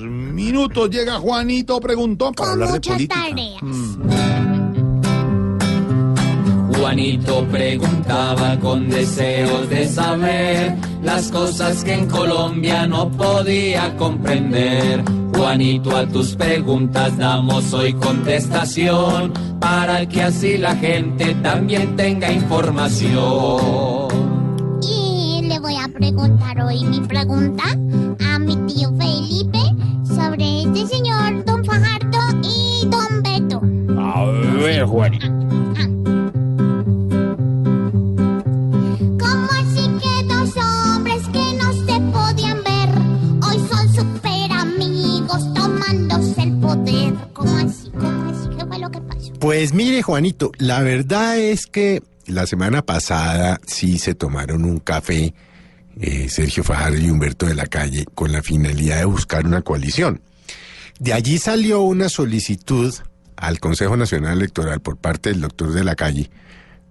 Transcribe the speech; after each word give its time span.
Minutos 0.00 0.90
llega 0.90 1.18
Juanito 1.18 1.80
Preguntón 1.80 2.34
para 2.34 2.50
Con 2.50 2.62
hablar 2.62 2.68
de 2.68 2.74
muchas 2.74 2.94
política. 2.94 3.20
tareas. 3.28 3.60
Juanito 6.78 7.44
preguntaba 7.50 8.58
con 8.60 8.88
deseos 8.88 9.68
de 9.70 9.88
saber 9.88 10.74
las 11.02 11.30
cosas 11.30 11.82
que 11.84 11.94
en 11.94 12.06
Colombia 12.08 12.86
no 12.86 13.10
podía 13.10 13.96
comprender. 13.96 15.02
Juanito, 15.34 15.96
a 15.96 16.06
tus 16.06 16.36
preguntas 16.36 17.16
damos 17.16 17.72
hoy 17.72 17.94
contestación 17.94 19.32
para 19.60 20.06
que 20.06 20.22
así 20.22 20.58
la 20.58 20.76
gente 20.76 21.34
también 21.42 21.96
tenga 21.96 22.30
información. 22.30 24.08
Y 24.82 25.42
le 25.42 25.58
voy 25.58 25.76
a 25.76 25.88
preguntar 25.88 26.60
hoy 26.62 26.84
mi 26.84 27.00
pregunta 27.00 27.64
a 27.64 28.38
mi 28.38 28.56
tío 28.72 28.93
este 30.74 30.96
señor 30.96 31.44
Don 31.44 31.64
Fajardo 31.64 32.18
y 32.42 32.86
Don 32.88 33.22
Beto. 33.22 33.62
A 34.00 34.24
ver, 34.24 34.84
Juanito. 34.84 35.26
¿Cómo 39.18 39.48
así 39.52 39.88
que 40.02 40.24
dos 40.26 40.56
hombres 40.56 41.22
que 41.32 41.54
no 41.56 41.72
se 41.72 42.00
podían 42.10 42.58
ver 42.64 42.88
hoy 43.46 43.58
son 43.68 43.94
super 43.94 44.52
amigos 44.52 45.54
tomándose 45.54 46.42
el 46.42 46.58
poder? 46.58 47.14
¿Cómo 47.32 47.56
así? 47.56 47.90
¿Cómo 47.90 48.30
así? 48.30 48.48
¿Qué 48.56 48.66
fue 48.66 48.78
lo 48.78 48.90
que 48.90 49.00
pasó? 49.00 49.32
Pues 49.38 49.72
mire, 49.74 50.02
Juanito, 50.02 50.50
la 50.58 50.80
verdad 50.82 51.38
es 51.38 51.66
que 51.66 52.02
la 52.26 52.46
semana 52.46 52.82
pasada 52.82 53.60
sí 53.66 53.98
se 53.98 54.14
tomaron 54.14 54.64
un 54.64 54.78
café 54.78 55.34
eh, 56.00 56.28
Sergio 56.28 56.64
Fajardo 56.64 56.98
y 56.98 57.10
Humberto 57.10 57.46
de 57.46 57.54
la 57.54 57.66
Calle 57.66 58.06
con 58.14 58.32
la 58.32 58.42
finalidad 58.42 58.98
de 58.98 59.04
buscar 59.04 59.46
una 59.46 59.62
coalición. 59.62 60.20
De 60.98 61.12
allí 61.12 61.38
salió 61.38 61.80
una 61.80 62.08
solicitud 62.08 62.94
al 63.36 63.58
Consejo 63.60 63.96
Nacional 63.96 64.38
Electoral 64.38 64.80
por 64.80 64.96
parte 64.96 65.30
del 65.30 65.40
doctor 65.40 65.72
de 65.72 65.84
la 65.84 65.96
Calle 65.96 66.30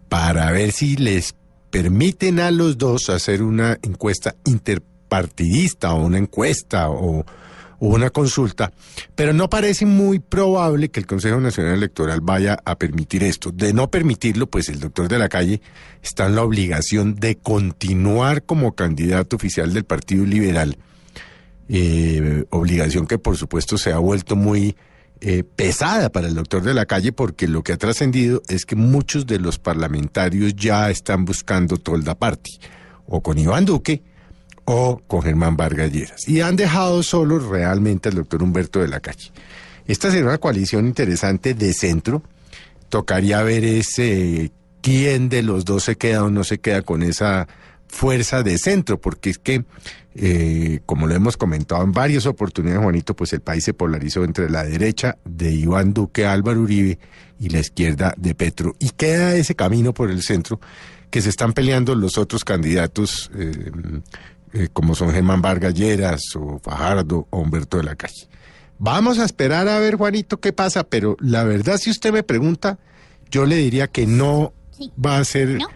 para 0.09 0.51
ver 0.51 0.71
si 0.71 0.97
les 0.97 1.35
permiten 1.71 2.39
a 2.39 2.51
los 2.51 2.77
dos 2.77 3.09
hacer 3.09 3.41
una 3.41 3.79
encuesta 3.81 4.35
interpartidista 4.45 5.93
o 5.93 6.05
una 6.05 6.19
encuesta 6.19 6.89
o, 6.89 7.25
una 7.79 8.11
consulta, 8.11 8.71
pero 9.13 9.33
no 9.33 9.49
parece 9.49 9.85
muy 9.85 10.19
probable 10.19 10.89
que 10.89 11.01
el 11.01 11.05
Consejo 11.05 11.41
Nacional 11.41 11.73
Electoral 11.73 12.21
vaya 12.21 12.57
a 12.63 12.77
permitir 12.77 13.25
esto. 13.25 13.51
De 13.51 13.73
no 13.73 13.89
permitirlo, 13.91 14.47
pues 14.47 14.69
el 14.69 14.79
doctor 14.79 15.09
de 15.09 15.19
la 15.19 15.27
calle 15.27 15.61
está 16.01 16.27
en 16.27 16.35
la 16.35 16.43
obligación 16.43 17.15
de 17.15 17.35
continuar 17.35 18.43
como 18.43 18.73
candidato 18.73 19.35
oficial 19.35 19.73
del 19.73 19.83
Partido 19.83 20.25
Liberal, 20.25 20.77
eh, 21.69 22.45
obligación 22.49 23.07
que 23.07 23.17
por 23.17 23.37
supuesto 23.37 23.77
se 23.77 23.91
ha 23.91 23.97
vuelto 23.97 24.35
muy 24.35 24.75
eh, 25.21 25.43
pesada 25.43 26.09
para 26.09 26.27
el 26.27 26.35
doctor 26.35 26.63
de 26.63 26.73
la 26.73 26.85
calle 26.85 27.13
porque 27.13 27.47
lo 27.47 27.63
que 27.63 27.71
ha 27.71 27.77
trascendido 27.77 28.41
es 28.49 28.65
que 28.65 28.75
muchos 28.75 29.25
de 29.25 29.39
los 29.39 29.57
parlamentarios 29.57 30.53
ya 30.55 30.89
están 30.89 31.23
buscando 31.23 31.77
tolda 31.77 32.15
party, 32.15 32.59
o 33.05 33.21
con 33.21 33.37
Iván 33.37 33.63
Duque 33.63 34.03
o 34.65 35.01
con 35.07 35.21
Germán 35.21 35.55
Vargas 35.55 35.91
Lleras, 35.91 36.27
y 36.27 36.41
han 36.41 36.55
dejado 36.55 37.03
solo 37.03 37.39
realmente 37.39 38.09
al 38.09 38.15
doctor 38.15 38.43
Humberto 38.43 38.79
de 38.79 38.87
la 38.89 38.99
calle. 38.99 39.31
Esta 39.87 40.11
será 40.11 40.27
una 40.27 40.37
coalición 40.37 40.87
interesante 40.87 41.53
de 41.53 41.73
centro, 41.73 42.23
tocaría 42.89 43.41
ver 43.43 43.63
ese 43.63 44.51
quién 44.81 45.29
de 45.29 45.41
los 45.41 45.63
dos 45.63 45.85
se 45.85 45.95
queda 45.95 46.25
o 46.25 46.29
no 46.29 46.43
se 46.43 46.59
queda 46.59 46.81
con 46.81 47.01
esa 47.01 47.47
fuerza 47.93 48.41
de 48.43 48.57
centro, 48.57 48.99
porque 48.99 49.29
es 49.29 49.37
que, 49.37 49.63
eh, 50.15 50.79
como 50.85 51.05
lo 51.07 51.13
hemos 51.13 51.37
comentado 51.37 51.83
en 51.83 51.91
varias 51.91 52.25
oportunidades, 52.25 52.81
Juanito, 52.83 53.15
pues 53.15 53.31
el 53.33 53.41
país 53.41 53.63
se 53.63 53.73
polarizó 53.73 54.23
entre 54.23 54.49
la 54.49 54.63
derecha 54.63 55.17
de 55.25 55.51
Iván 55.51 55.93
Duque, 55.93 56.25
Álvaro 56.25 56.61
Uribe 56.61 56.97
y 57.39 57.49
la 57.49 57.59
izquierda 57.59 58.13
de 58.17 58.33
Petro. 58.33 58.75
Y 58.79 58.89
queda 58.89 59.35
ese 59.35 59.53
camino 59.55 59.93
por 59.93 60.09
el 60.09 60.23
centro 60.23 60.59
que 61.11 61.21
se 61.21 61.29
están 61.29 61.53
peleando 61.53 61.93
los 61.93 62.17
otros 62.17 62.43
candidatos, 62.43 63.29
eh, 63.35 63.53
eh, 64.53 64.67
como 64.73 64.95
son 64.95 65.11
Germán 65.11 65.41
Vargas 65.43 65.75
Lleras 65.75 66.21
o 66.35 66.59
Fajardo 66.59 67.27
o 67.29 67.39
Humberto 67.41 67.77
de 67.77 67.83
la 67.83 67.95
Calle. 67.95 68.27
Vamos 68.79 69.19
a 69.19 69.25
esperar 69.25 69.67
a 69.67 69.77
ver, 69.79 69.95
Juanito, 69.95 70.39
qué 70.39 70.51
pasa, 70.51 70.83
pero 70.83 71.15
la 71.19 71.43
verdad, 71.43 71.77
si 71.77 71.91
usted 71.91 72.11
me 72.11 72.23
pregunta, 72.23 72.79
yo 73.29 73.45
le 73.45 73.57
diría 73.57 73.87
que 73.87 74.07
no 74.07 74.51
Sí. 74.71 74.91
va 75.03 75.19
a 75.19 75.23
ser 75.23 75.49
No. 75.59 75.67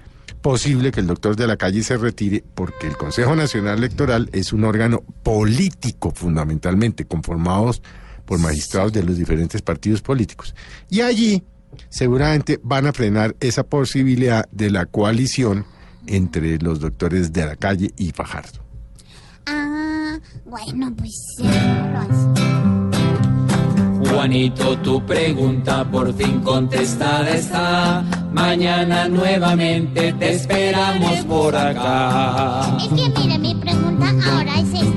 Posible 0.48 0.94
que 0.94 1.02
el 1.02 1.08
doctor 1.08 1.36
de 1.36 1.46
la 1.46 1.58
calle 1.58 1.84
se 1.84 1.98
retire 1.98 2.42
porque 2.56 2.88
el 2.88 2.96
Consejo 2.96 3.36
Nacional 3.36 3.80
Electoral 3.80 4.30
es 4.32 4.54
un 4.54 4.64
órgano 4.64 5.04
político 5.22 6.14
fundamentalmente, 6.16 7.04
conformados 7.04 7.82
por 8.24 8.40
magistrados 8.40 8.94
de 8.94 9.04
los 9.04 9.18
diferentes 9.18 9.62
partidos 9.62 10.02
políticos. 10.02 10.56
Y 10.90 11.02
allí 11.02 11.44
seguramente 11.90 12.62
van 12.64 12.88
a 12.88 12.94
frenar 12.94 13.36
esa 13.42 13.64
posibilidad 13.64 14.48
de 14.54 14.72
la 14.72 14.86
coalición 14.86 15.66
entre 16.06 16.58
los 16.60 16.80
doctores 16.80 17.34
de 17.34 17.46
la 17.46 17.58
calle 17.58 17.92
y 17.98 18.12
Fajardo. 18.12 18.64
Ah, 19.48 20.18
bueno, 20.46 20.96
pues. 20.96 21.42
Juanito, 24.18 24.76
tu 24.80 25.00
pregunta 25.06 25.86
por 25.86 26.12
fin 26.12 26.40
contestada 26.42 27.30
está. 27.36 28.04
Mañana 28.34 29.08
nuevamente 29.08 30.12
te 30.14 30.32
esperamos 30.32 31.20
por 31.26 31.56
acá. 31.56 32.78
Es 32.80 32.88
que 32.88 33.10
mire, 33.20 33.38
mi 33.38 33.54
pregunta 33.54 34.08
ahora 34.26 34.60
es 34.60 34.74
esta. 34.74 34.97